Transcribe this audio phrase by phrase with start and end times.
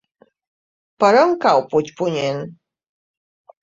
[1.05, 2.45] Per on cau Puigpunyent?